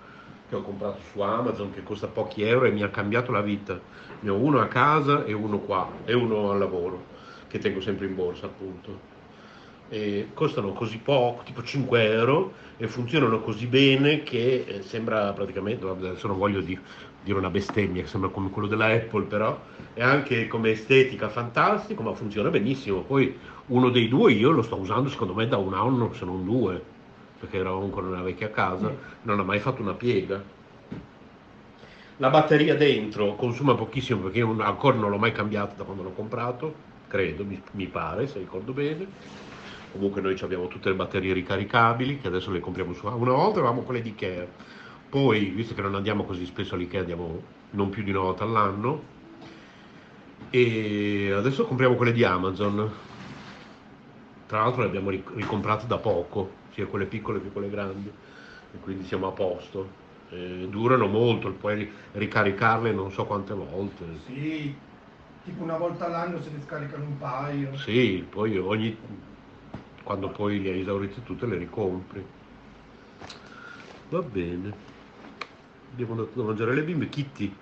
che 0.48 0.56
ho 0.56 0.62
comprato 0.62 0.98
su 1.10 1.20
Amazon 1.20 1.72
che 1.72 1.82
costa 1.82 2.06
pochi 2.08 2.42
euro 2.42 2.64
e 2.64 2.70
mi 2.70 2.82
ha 2.82 2.88
cambiato 2.88 3.30
la 3.30 3.42
vita. 3.42 3.78
Ne 4.20 4.30
ho 4.30 4.36
uno 4.36 4.60
a 4.60 4.66
casa 4.66 5.24
e 5.24 5.32
uno 5.32 5.58
qua 5.58 5.88
e 6.04 6.14
uno 6.14 6.50
al 6.50 6.58
lavoro 6.58 7.04
che 7.48 7.58
tengo 7.58 7.80
sempre 7.80 8.06
in 8.06 8.14
borsa 8.14 8.46
appunto. 8.46 9.10
E 9.88 10.28
costano 10.32 10.72
così 10.72 10.98
poco, 10.98 11.42
tipo 11.42 11.62
5 11.62 12.10
euro 12.10 12.52
e 12.78 12.88
funzionano 12.88 13.40
così 13.40 13.66
bene 13.66 14.22
che 14.22 14.64
eh, 14.66 14.82
sembra 14.82 15.32
praticamente, 15.32 15.86
adesso 15.86 16.26
non 16.26 16.38
voglio 16.38 16.60
dire, 16.60 16.80
dire 17.22 17.38
una 17.38 17.50
bestemmia 17.50 18.02
che 18.02 18.08
sembra 18.08 18.30
come 18.30 18.50
quello 18.50 18.68
della 18.68 18.86
Apple 18.86 19.24
però 19.24 19.58
è 19.94 20.02
anche 20.02 20.48
come 20.48 20.70
estetica 20.70 21.28
fantastico 21.28 22.02
ma 22.02 22.14
funziona 22.14 22.50
benissimo. 22.50 23.02
Poi 23.02 23.36
uno 23.66 23.90
dei 23.90 24.08
due 24.08 24.32
io 24.32 24.50
lo 24.50 24.62
sto 24.62 24.76
usando 24.76 25.08
secondo 25.08 25.34
me 25.34 25.46
da 25.46 25.56
un 25.56 25.74
anno 25.74 26.12
se 26.12 26.24
non 26.24 26.44
due 26.44 26.82
perché 27.42 27.58
eravamo 27.58 27.82
ancora 27.82 28.06
nella 28.06 28.22
vecchia 28.22 28.50
casa, 28.50 28.88
mm. 28.88 28.94
non 29.22 29.40
ha 29.40 29.42
mai 29.42 29.58
fatto 29.58 29.82
una 29.82 29.94
piega. 29.94 30.40
La 32.18 32.30
batteria 32.30 32.76
dentro 32.76 33.34
consuma 33.34 33.74
pochissimo 33.74 34.20
perché 34.20 34.38
io 34.38 34.56
ancora 34.60 34.96
non 34.96 35.10
l'ho 35.10 35.18
mai 35.18 35.32
cambiata 35.32 35.74
da 35.74 35.82
quando 35.82 36.04
l'ho 36.04 36.12
comprato, 36.12 36.72
credo, 37.08 37.44
mi, 37.44 37.60
mi 37.72 37.86
pare, 37.86 38.28
se 38.28 38.38
ricordo 38.38 38.72
bene. 38.72 39.06
Comunque 39.90 40.20
noi 40.20 40.38
abbiamo 40.40 40.68
tutte 40.68 40.88
le 40.88 40.94
batterie 40.94 41.32
ricaricabili, 41.32 42.20
che 42.20 42.28
adesso 42.28 42.52
le 42.52 42.60
compriamo 42.60 42.92
su... 42.92 43.06
Una 43.06 43.32
volta 43.32 43.58
avevamo 43.58 43.80
quelle 43.80 44.02
di 44.02 44.10
Ikea, 44.10 44.46
poi, 45.12 45.50
visto 45.50 45.74
che 45.74 45.82
non 45.82 45.94
andiamo 45.94 46.24
così 46.24 46.46
spesso 46.46 46.74
all'Ikea, 46.74 47.00
andiamo 47.00 47.42
non 47.70 47.90
più 47.90 48.02
di 48.02 48.10
una 48.10 48.20
volta 48.20 48.44
all'anno, 48.44 49.04
e 50.50 51.32
adesso 51.32 51.64
compriamo 51.66 51.94
quelle 51.96 52.12
di 52.12 52.24
Amazon. 52.24 52.90
Tra 54.46 54.60
l'altro 54.60 54.82
le 54.82 54.88
abbiamo 54.88 55.10
ricomprate 55.10 55.86
da 55.86 55.98
poco, 55.98 56.50
sia 56.70 56.86
quelle 56.86 57.06
piccole 57.06 57.40
che 57.40 57.50
quelle 57.50 57.70
grandi, 57.70 58.08
e 58.70 58.78
quindi 58.78 59.04
siamo 59.04 59.26
a 59.26 59.32
posto. 59.32 60.00
Eh, 60.30 60.66
durano 60.68 61.06
molto, 61.06 61.50
puoi 61.52 61.90
ricaricarle 62.12 62.92
non 62.92 63.10
so 63.10 63.24
quante 63.26 63.54
volte. 63.54 64.18
Sì, 64.18 64.78
tipo 65.42 65.62
una 65.62 65.76
volta 65.78 66.06
all'anno 66.06 66.40
se 66.42 66.50
ne 66.50 66.60
scaricano 66.62 67.04
un 67.04 67.16
paio. 67.18 67.76
Sì, 67.76 68.26
poi 68.28 68.58
ogni, 68.58 68.98
quando 70.02 70.28
poi 70.30 70.60
le 70.60 70.70
hai 70.72 70.80
esaurite 70.80 71.22
tutte 71.22 71.46
le 71.46 71.56
ricompri. 71.56 72.26
Va 74.10 74.22
bene. 74.22 74.74
Abbiamo 75.92 76.14
dato 76.14 76.30
da 76.34 76.42
mangiare 76.42 76.74
le 76.74 76.82
bimbe. 76.82 77.08
Kitty 77.08 77.54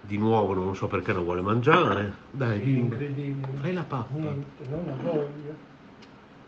di 0.00 0.16
nuovo 0.16 0.54
non 0.54 0.74
so 0.74 0.86
perché 0.86 1.12
non 1.12 1.24
vuole 1.24 1.42
mangiare. 1.42 2.12
Dai, 2.30 2.62
sì, 2.62 3.36
fai 3.60 3.72
la 3.72 3.82
pappa. 3.82 4.18
Niente, 4.18 4.68
non 4.68 4.88
ha 4.88 5.02
voglia 5.02 5.66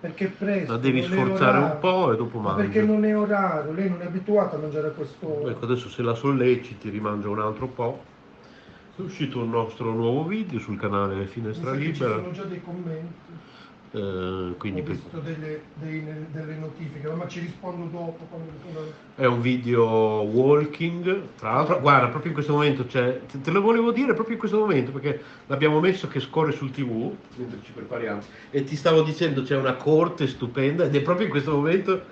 perché 0.01 0.29
presto. 0.29 0.73
La 0.73 0.79
devi 0.79 1.03
sforzare 1.03 1.59
un 1.59 1.77
po' 1.79 2.13
e 2.13 2.17
dopo 2.17 2.39
mangi. 2.39 2.63
Perché 2.63 2.83
non 2.83 3.05
è 3.05 3.17
orario, 3.17 3.73
lei 3.73 3.91
non 3.91 4.01
è 4.01 4.07
abituata 4.07 4.57
a 4.57 4.59
mangiare 4.59 4.89
a 4.89 4.91
quest'ora. 4.91 5.51
Ecco, 5.51 5.65
adesso 5.67 5.91
se 5.91 6.01
la 6.01 6.15
solleciti 6.15 6.89
rimangia 6.89 7.29
un 7.29 7.41
altro 7.41 7.67
po'. 7.67 8.03
È 8.97 9.01
uscito 9.03 9.41
un 9.41 9.51
nostro 9.51 9.93
nuovo 9.93 10.25
video 10.27 10.59
sul 10.59 10.79
canale 10.79 11.27
Finestra 11.27 11.73
Libera. 11.73 11.93
Ci 11.93 12.21
sono 12.21 12.31
già 12.33 12.45
dei 12.45 12.63
commenti. 12.63 13.33
Eh, 13.93 14.55
quindi 14.57 14.81
Ho 14.81 14.85
per- 14.85 14.95
visto 14.95 15.19
delle, 15.19 15.63
dei- 15.75 16.05
delle 16.31 16.55
notifiche, 16.57 17.09
ma 17.09 17.27
ci 17.27 17.41
rispondo 17.41 17.87
dopo. 17.87 18.29
Sono... 18.31 18.87
È 19.17 19.25
un 19.27 19.41
video 19.41 19.85
walking, 20.23 21.35
tra 21.37 21.53
l'altro, 21.55 21.81
guarda, 21.81 22.09
proprio 22.09 22.29
in 22.29 22.35
questo 22.35 22.53
momento 22.53 22.87
c'è, 22.87 23.27
te, 23.27 23.41
te 23.41 23.51
lo 23.51 23.61
volevo 23.61 23.91
dire 23.91 24.15
proprio 24.15 24.35
in 24.35 24.39
questo 24.39 24.59
momento 24.59 24.93
perché 24.93 25.21
l'abbiamo 25.47 25.81
messo 25.81 26.07
che 26.09 26.21
scorre 26.21 26.53
sul 26.53 26.71
tv 26.71 27.13
mentre 27.35 27.59
ci 27.63 27.73
prepariamo 27.73 28.23
e 28.51 28.63
ti 28.65 28.77
stavo 28.77 29.03
dicendo 29.03 29.43
c'è 29.43 29.57
una 29.57 29.75
corte 29.75 30.27
stupenda 30.27 30.85
ed 30.85 30.95
è 30.95 31.03
proprio 31.03 31.27
in 31.27 31.31
questo 31.33 31.53
momento 31.53 32.05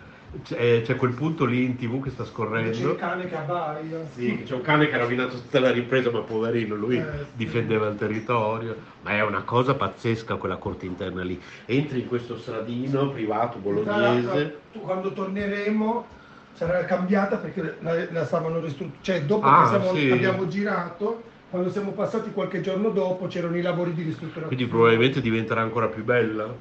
c'è, 0.43 0.83
c'è 0.83 0.97
quel 0.97 1.13
punto 1.13 1.45
lì 1.45 1.65
in 1.65 1.77
tv 1.77 2.03
che 2.03 2.11
sta 2.11 2.23
C'è 2.23 2.29
il 2.29 2.35
scorrendo. 2.35 2.95
cane 2.97 3.27
che 3.27 3.37
abbaia. 3.37 4.07
Sì, 4.11 4.43
c'è 4.45 4.55
un 4.55 4.61
cane 4.61 4.89
che 4.89 4.95
ha 4.95 4.99
rovinato 4.99 5.37
tutta 5.41 5.61
la 5.61 5.71
ripresa, 5.71 6.11
ma 6.11 6.21
poverino, 6.21 6.75
lui 6.75 6.97
Eh, 6.99 7.03
sì. 7.03 7.27
difendeva 7.33 7.89
il 7.89 7.97
territorio. 7.97 8.77
Ma 9.01 9.11
è 9.13 9.23
una 9.25 9.43
cosa 9.43 9.75
pazzesca 9.75 10.37
quella 10.37 10.57
corte 10.57 10.87
interna 10.87 11.23
lì. 11.23 11.41
Entri 11.67 12.01
in 12.01 12.07
questo 12.07 12.37
stradino 12.39 13.11
privato 13.11 13.59
bolognese. 13.59 14.65
tu- 14.71 14.81
quando 14.81 15.13
torneremo 15.13 16.11
sarà 16.53 16.85
cambiata 16.85 17.39
perché 17.39 17.79
la, 17.81 18.11
la 18.11 18.25
stavano 18.25 18.61
ristrutturando. 18.61 19.03
Cioè, 19.03 19.25
dopo 19.25 19.47
Ah, 19.47 19.63
che 19.63 19.69
siamo- 19.69 19.95
sì. 19.95 20.11
abbiamo 20.11 20.47
girato, 20.49 21.23
quando 21.49 21.71
siamo 21.71 21.93
passati 21.93 22.31
qualche 22.33 22.61
giorno 22.61 22.91
dopo, 22.91 23.27
c'erano 23.29 23.57
i 23.57 23.63
lavori 23.63 23.95
di 23.95 24.03
ristrutturazione. 24.03 24.55
quindi 24.55 24.67
probabilmente 24.67 25.21
diventerà 25.21 25.63
ancora 25.63 25.87
più 25.89 26.05
bella. 26.05 26.55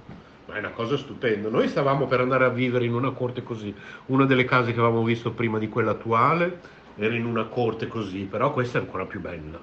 Ma 0.48 0.56
è 0.56 0.60
una 0.60 0.70
cosa 0.72 0.98
stupenda. 0.98 1.50
Noi 1.50 1.68
stavamo 1.68 2.08
per 2.08 2.22
andare 2.22 2.46
a 2.46 2.50
vivere 2.50 2.86
in 2.86 2.94
una 2.94 3.12
corte 3.12 3.44
così. 3.44 3.74
Una 4.08 4.26
delle 4.26 4.46
case 4.46 4.72
che 4.74 4.80
avevamo 4.80 5.04
visto 5.04 5.32
prima 5.32 5.60
di 5.60 5.68
quella 5.68 5.92
attuale 5.92 6.60
era 6.96 7.14
in 7.14 7.26
una 7.26 7.46
corte 7.46 7.88
così, 7.88 8.20
però 8.22 8.54
questa 8.54 8.80
è 8.80 8.82
ancora 8.82 9.06
più 9.06 9.20
bella. 9.20 9.60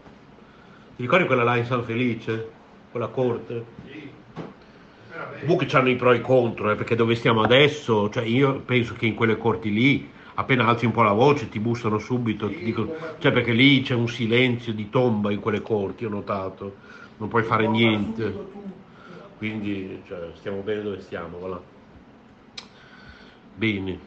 Ti 0.96 1.02
ricordi 1.02 1.26
quella 1.26 1.42
là 1.42 1.56
in 1.56 1.64
San 1.64 1.82
Felice? 1.82 2.50
Quella 2.90 3.08
corte? 3.08 3.64
Bu 5.44 5.56
che 5.56 5.66
c'hanno 5.66 5.88
i 5.88 5.96
pro 5.96 6.12
e 6.12 6.16
i 6.16 6.20
contro, 6.20 6.70
eh, 6.70 6.76
perché 6.76 6.94
dove 6.94 7.14
stiamo 7.14 7.42
adesso, 7.42 8.10
cioè 8.10 8.24
io 8.24 8.60
penso 8.60 8.94
che 8.94 9.06
in 9.06 9.14
quelle 9.14 9.36
corti 9.36 9.72
lì, 9.72 10.08
appena 10.34 10.66
alzi 10.66 10.86
un 10.86 10.92
po' 10.92 11.02
la 11.02 11.12
voce, 11.12 11.48
ti 11.48 11.60
bussano 11.60 11.98
subito, 11.98 12.48
ti 12.48 12.62
dicono, 12.62 12.92
cioè 13.18 13.32
perché 13.32 13.52
lì 13.52 13.80
c'è 13.80 13.94
un 13.94 14.08
silenzio 14.08 14.72
di 14.72 14.90
tomba 14.90 15.32
in 15.32 15.40
quelle 15.40 15.62
corti, 15.62 16.04
ho 16.04 16.08
notato, 16.08 16.76
non 17.16 17.28
puoi 17.28 17.42
fare 17.42 17.66
niente. 17.66 18.82
Quindi 19.44 20.02
cioè, 20.06 20.30
stiamo 20.36 20.62
bene 20.62 20.80
dove 20.80 21.00
stiamo, 21.02 21.36
voilà. 21.36 21.60
Bene. 23.56 23.98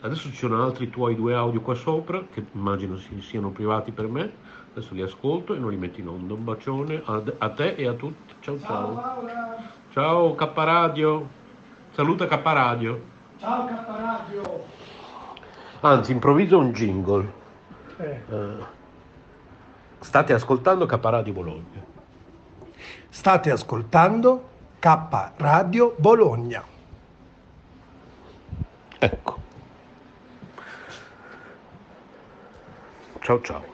Adesso 0.00 0.30
ci 0.30 0.36
sono 0.36 0.64
altri 0.64 0.90
tuoi 0.90 1.14
due 1.14 1.32
audio 1.32 1.60
qua 1.60 1.76
sopra, 1.76 2.24
che 2.32 2.44
immagino 2.54 2.96
si- 2.96 3.20
siano 3.20 3.50
privati 3.50 3.92
per 3.92 4.08
me. 4.08 4.32
Adesso 4.72 4.92
li 4.94 5.02
ascolto 5.02 5.54
e 5.54 5.58
non 5.58 5.70
li 5.70 5.76
metto 5.76 6.00
in 6.00 6.08
onda. 6.08 6.34
Un 6.34 6.42
bacione 6.42 7.00
a, 7.04 7.22
a 7.38 7.50
te 7.50 7.74
e 7.76 7.86
a 7.86 7.92
tutti. 7.92 8.34
Ciao 8.40 8.58
Ciao 8.58 8.94
ciao. 8.96 9.56
Ciao 9.92 10.34
K 10.34 10.52
Radio. 10.56 11.28
Saluta 11.92 12.26
K 12.26 12.40
Radio. 12.42 13.00
Ciao 13.38 13.66
Capparadio! 13.66 14.64
Anzi, 15.82 16.10
improvviso 16.10 16.58
un 16.58 16.72
jingle. 16.72 17.32
Eh, 17.98 18.22
Eh, 18.28 18.56
state 20.00 20.32
ascoltando 20.32 20.84
K 20.86 20.98
Radio 21.00 21.32
Bologna. 21.32 21.84
State 23.08 23.52
ascoltando 23.52 24.50
K 24.84 25.32
Radio 25.38 25.94
Bologna. 25.96 26.62
Ecco. 28.98 29.38
Ciao 33.20 33.40
ciao. 33.40 33.64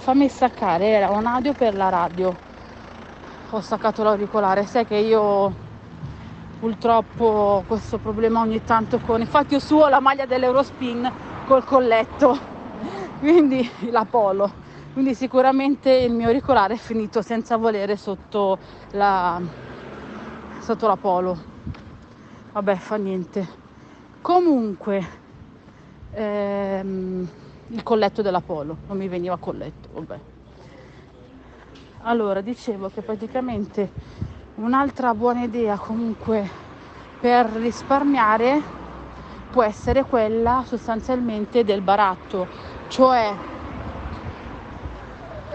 Fammi 0.00 0.28
staccare, 0.28 0.88
era 0.88 1.10
un 1.10 1.26
audio 1.26 1.52
per 1.52 1.76
la 1.76 1.88
radio. 1.90 2.36
Ho 3.50 3.60
staccato 3.60 4.02
l'auricolare, 4.02 4.66
sai 4.66 4.84
che 4.84 4.96
io 4.96 5.54
purtroppo 6.58 7.24
ho 7.24 7.62
questo 7.68 7.98
problema 7.98 8.40
ogni 8.40 8.64
tanto 8.64 8.98
con... 8.98 9.20
Infatti 9.20 9.52
io 9.52 9.60
suo 9.60 9.86
la 9.86 10.00
maglia 10.00 10.26
dell'Eurospin 10.26 11.08
col 11.46 11.62
colletto, 11.62 12.36
quindi 13.20 13.70
la 13.90 14.04
polo. 14.04 14.62
Quindi 14.92 15.14
sicuramente 15.14 15.90
il 15.90 16.12
mio 16.12 16.26
auricolare 16.26 16.74
è 16.74 16.76
finito 16.76 17.22
senza 17.22 17.56
volere 17.56 17.96
sotto 17.96 18.58
la, 18.90 19.40
sotto 20.60 20.86
la 20.86 20.96
polo. 20.96 21.38
Vabbè, 22.52 22.76
fa 22.76 22.96
niente. 22.96 23.48
Comunque, 24.20 25.08
ehm, 26.10 27.28
il 27.68 27.82
colletto 27.82 28.20
della 28.20 28.40
polo, 28.40 28.76
non 28.86 28.98
mi 28.98 29.08
veniva 29.08 29.38
colletto, 29.38 29.88
vabbè. 29.94 30.18
Allora, 32.02 32.42
dicevo 32.42 32.90
che 32.90 33.00
praticamente 33.00 33.90
un'altra 34.56 35.14
buona 35.14 35.44
idea 35.44 35.78
comunque 35.78 36.46
per 37.18 37.46
risparmiare 37.46 38.60
può 39.50 39.62
essere 39.62 40.04
quella 40.04 40.64
sostanzialmente 40.66 41.64
del 41.64 41.80
baratto, 41.80 42.46
cioè 42.88 43.51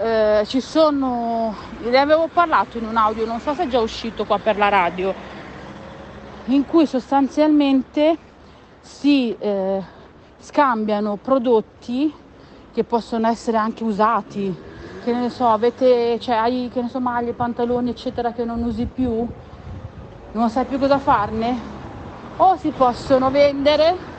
eh, 0.00 0.44
ci 0.46 0.60
sono, 0.60 1.54
ne 1.80 1.98
avevo 1.98 2.28
parlato 2.32 2.78
in 2.78 2.86
un 2.86 2.96
audio, 2.96 3.26
non 3.26 3.40
so 3.40 3.52
se 3.54 3.64
è 3.64 3.66
già 3.66 3.80
uscito 3.80 4.24
qua 4.24 4.38
per 4.38 4.56
la 4.56 4.68
radio, 4.68 5.12
in 6.46 6.64
cui 6.64 6.86
sostanzialmente 6.86 8.16
si 8.80 9.36
eh, 9.36 9.82
scambiano 10.38 11.16
prodotti 11.16 12.12
che 12.72 12.84
possono 12.84 13.26
essere 13.26 13.56
anche 13.56 13.82
usati, 13.82 14.54
che 15.02 15.12
ne 15.12 15.30
so, 15.30 15.48
avete, 15.48 16.18
cioè 16.20 16.36
hai, 16.36 16.70
che 16.72 16.80
ne 16.80 16.88
so, 16.88 17.00
maglie, 17.00 17.32
pantaloni, 17.32 17.90
eccetera, 17.90 18.32
che 18.32 18.44
non 18.44 18.62
usi 18.62 18.86
più, 18.86 19.26
non 20.32 20.48
sai 20.48 20.64
più 20.64 20.78
cosa 20.78 20.98
farne, 20.98 21.76
o 22.36 22.56
si 22.56 22.70
possono 22.70 23.30
vendere 23.30 24.16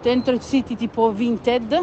dentro 0.00 0.34
i 0.34 0.40
siti 0.40 0.76
tipo 0.76 1.10
Vinted, 1.10 1.78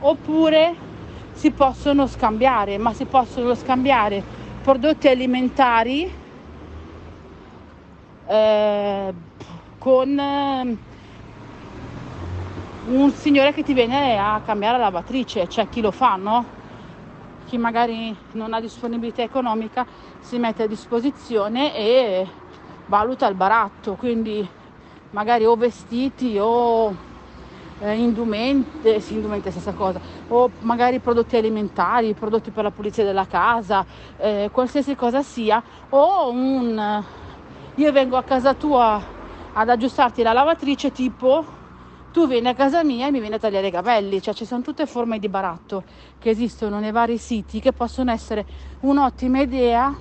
oppure 0.00 0.92
si 1.34 1.50
possono 1.50 2.06
scambiare, 2.06 2.78
ma 2.78 2.94
si 2.94 3.04
possono 3.04 3.54
scambiare 3.54 4.22
prodotti 4.62 5.08
alimentari 5.08 6.10
eh, 8.26 9.14
con 9.78 10.18
eh, 10.18 10.76
un 12.86 13.10
signore 13.12 13.52
che 13.52 13.62
ti 13.62 13.74
viene 13.74 14.18
a 14.18 14.40
cambiare 14.44 14.78
la 14.78 14.84
lavatrice, 14.84 15.46
c'è 15.46 15.68
chi 15.68 15.80
lo 15.80 15.90
fa, 15.90 16.16
no? 16.16 16.62
Chi 17.46 17.58
magari 17.58 18.16
non 18.32 18.54
ha 18.54 18.60
disponibilità 18.60 19.22
economica 19.22 19.86
si 20.20 20.38
mette 20.38 20.62
a 20.62 20.66
disposizione 20.66 21.76
e 21.76 22.26
valuta 22.86 23.26
il 23.26 23.34
baratto, 23.34 23.94
quindi 23.94 24.46
magari 25.10 25.44
o 25.44 25.54
vestiti 25.56 26.38
o 26.40 27.12
eh, 27.78 27.96
indumenti, 27.96 28.88
eh, 28.88 29.00
sì, 29.00 29.14
indumenti 29.14 29.48
è 29.48 29.50
stessa 29.50 29.72
cosa, 29.72 30.00
o 30.28 30.50
magari 30.60 31.00
prodotti 31.00 31.36
alimentari, 31.36 32.14
prodotti 32.14 32.50
per 32.50 32.64
la 32.64 32.70
pulizia 32.70 33.04
della 33.04 33.26
casa, 33.26 33.84
eh, 34.16 34.48
qualsiasi 34.52 34.94
cosa 34.94 35.22
sia, 35.22 35.62
o 35.90 36.30
un 36.30 37.04
io 37.76 37.90
vengo 37.90 38.16
a 38.16 38.22
casa 38.22 38.54
tua 38.54 39.02
ad 39.52 39.68
aggiustarti 39.68 40.22
la 40.22 40.32
lavatrice 40.32 40.92
tipo 40.92 41.44
tu 42.12 42.28
vieni 42.28 42.46
a 42.46 42.54
casa 42.54 42.84
mia 42.84 43.08
e 43.08 43.10
mi 43.10 43.18
vieni 43.18 43.34
a 43.34 43.38
tagliare 43.40 43.66
i 43.66 43.70
capelli, 43.72 44.22
cioè 44.22 44.32
ci 44.34 44.44
sono 44.44 44.62
tutte 44.62 44.86
forme 44.86 45.18
di 45.18 45.28
baratto 45.28 45.82
che 46.20 46.30
esistono 46.30 46.78
nei 46.78 46.92
vari 46.92 47.18
siti 47.18 47.58
che 47.58 47.72
possono 47.72 48.12
essere 48.12 48.46
un'ottima 48.82 49.40
idea 49.40 49.92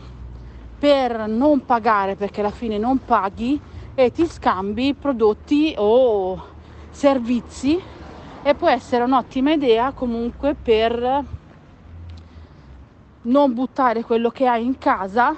per 0.77 1.27
non 1.27 1.65
pagare 1.65 2.15
perché 2.15 2.41
alla 2.41 2.51
fine 2.51 2.77
non 2.77 2.99
paghi 2.99 3.59
e 3.95 4.11
ti 4.11 4.27
scambi 4.27 4.93
prodotti 4.93 5.73
o 5.77 6.52
servizi 6.93 7.81
e 8.43 8.53
può 8.53 8.69
essere 8.69 9.03
un'ottima 9.03 9.51
idea 9.51 9.91
comunque 9.91 10.53
per 10.53 11.25
non 13.23 13.53
buttare 13.53 14.03
quello 14.03 14.29
che 14.29 14.47
hai 14.47 14.63
in 14.63 14.77
casa 14.77 15.35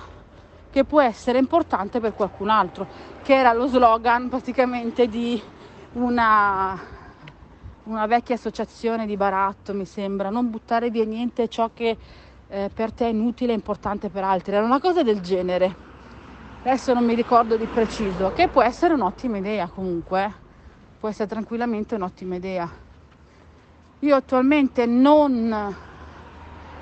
che 0.69 0.83
può 0.83 1.01
essere 1.01 1.39
importante 1.39 2.01
per 2.01 2.13
qualcun 2.13 2.49
altro, 2.49 2.85
che 3.23 3.33
era 3.33 3.53
lo 3.53 3.67
slogan 3.67 4.27
praticamente 4.27 5.07
di 5.07 5.41
una, 5.93 6.77
una 7.83 8.05
vecchia 8.07 8.35
associazione 8.35 9.05
di 9.05 9.15
baratto, 9.15 9.73
mi 9.73 9.85
sembra, 9.85 10.29
non 10.29 10.49
buttare 10.49 10.89
via 10.89 11.05
niente 11.05 11.47
ciò 11.47 11.69
che 11.73 11.95
eh, 12.49 12.69
per 12.73 12.91
te 12.91 13.05
è 13.05 13.09
inutile 13.09 13.53
e 13.53 13.55
importante 13.55 14.09
per 14.09 14.25
altri, 14.25 14.53
era 14.53 14.65
una 14.65 14.81
cosa 14.81 15.01
del 15.01 15.21
genere. 15.21 15.83
Adesso 16.63 16.93
non 16.93 17.05
mi 17.05 17.15
ricordo 17.15 17.55
di 17.55 17.67
preciso, 17.67 18.33
che 18.33 18.49
può 18.49 18.61
essere 18.61 18.95
un'ottima 18.95 19.37
idea 19.37 19.67
comunque, 19.67 20.23
eh. 20.25 20.44
Può 21.05 21.13
essere 21.13 21.29
tranquillamente 21.29 21.93
un'ottima 21.93 22.33
idea. 22.33 22.67
Io 23.99 24.15
attualmente 24.15 24.87
non 24.87 25.75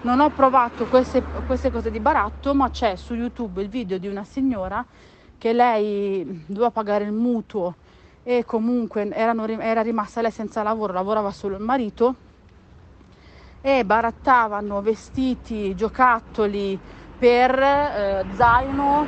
non 0.01 0.19
ho 0.19 0.29
provato 0.29 0.85
queste, 0.85 1.21
queste 1.45 1.69
cose 1.71 1.91
di 1.91 1.99
baratto, 1.99 2.53
ma 2.53 2.69
c'è 2.69 2.95
su 2.95 3.15
YouTube 3.15 3.61
il 3.61 3.67
video 3.67 3.97
di 3.97 4.07
una 4.07 4.23
signora 4.23 4.85
che 5.37 5.51
lei 5.51 6.45
doveva 6.47 6.71
pagare 6.71 7.03
il 7.03 7.11
mutuo 7.11 7.75
e 8.23 8.45
comunque 8.45 9.09
erano 9.09 9.45
era 9.45 9.81
rimasta 9.81 10.21
lei 10.21 10.31
senza 10.31 10.63
lavoro, 10.63 10.93
lavorava 10.93 11.31
solo 11.31 11.57
il 11.57 11.61
marito 11.63 12.15
e 13.59 13.83
barattavano 13.83 14.81
vestiti, 14.81 15.75
giocattoli 15.75 16.79
per 17.17 17.59
eh, 17.59 18.25
zaino, 18.35 19.05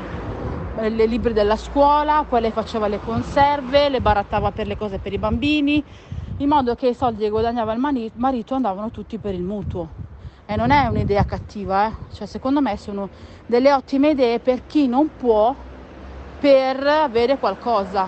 eh, 0.77 0.89
le 0.89 1.05
libri 1.05 1.33
della 1.33 1.55
scuola, 1.55 2.25
poi 2.27 2.41
lei 2.41 2.51
faceva 2.51 2.87
le 2.87 2.99
conserve, 2.99 3.89
le 3.89 4.01
barattava 4.01 4.51
per 4.51 4.67
le 4.67 4.77
cose 4.77 4.97
per 4.97 5.13
i 5.13 5.17
bambini, 5.17 5.83
in 6.37 6.47
modo 6.47 6.75
che 6.75 6.87
i 6.87 6.93
soldi 6.93 7.23
che 7.23 7.29
guadagnava 7.29 7.73
il 7.73 8.11
marito 8.15 8.55
andavano 8.55 8.91
tutti 8.91 9.17
per 9.17 9.33
il 9.33 9.43
mutuo. 9.43 10.03
E 10.45 10.55
non 10.55 10.71
è 10.71 10.85
un'idea 10.87 11.25
cattiva, 11.25 11.87
eh? 11.87 11.91
cioè 12.13 12.27
secondo 12.27 12.61
me 12.61 12.77
sono 12.77 13.09
delle 13.45 13.73
ottime 13.73 14.09
idee 14.09 14.39
per 14.39 14.65
chi 14.67 14.87
non 14.87 15.09
può 15.17 15.55
per 16.39 16.85
avere 16.85 17.37
qualcosa. 17.37 18.07